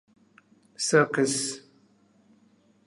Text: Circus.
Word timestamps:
Circus. 0.87 1.61